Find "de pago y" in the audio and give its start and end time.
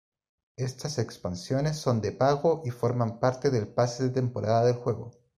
2.01-2.71